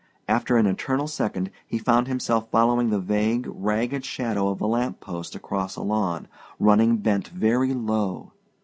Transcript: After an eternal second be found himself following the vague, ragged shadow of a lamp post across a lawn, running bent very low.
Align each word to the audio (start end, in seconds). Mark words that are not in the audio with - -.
After 0.27 0.57
an 0.57 0.65
eternal 0.65 1.05
second 1.05 1.51
be 1.69 1.77
found 1.77 2.07
himself 2.07 2.49
following 2.49 2.89
the 2.89 2.97
vague, 2.99 3.45
ragged 3.47 4.03
shadow 4.03 4.47
of 4.47 4.59
a 4.59 4.65
lamp 4.65 4.99
post 4.99 5.35
across 5.35 5.75
a 5.75 5.83
lawn, 5.83 6.27
running 6.57 6.97
bent 6.97 7.27
very 7.27 7.71
low. 7.75 8.33